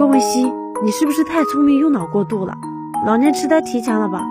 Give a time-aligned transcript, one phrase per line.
[0.00, 0.50] 郭文熙，
[0.82, 2.56] 你是不是太聪明，用脑过度了？
[3.04, 4.22] 老年痴呆提前了吧？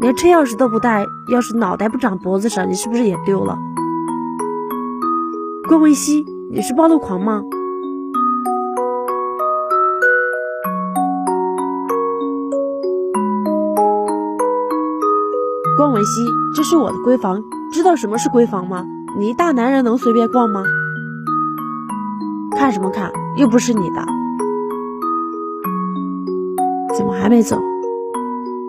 [0.00, 3.56] 连车钥匙都不带，要是脑袋不长脖子上，你是不是也丢了？
[5.66, 7.42] 关文熙，你是暴露狂吗？
[15.78, 18.84] 关文熙，这是我的闺房，知道什么是闺房吗？
[19.18, 20.62] 你一大男人能随便逛吗？
[22.56, 23.10] 看什么看？
[23.36, 24.04] 又不是你的，
[26.96, 27.58] 怎么还没走？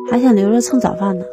[0.10, 1.24] 还想留着蹭早饭呢？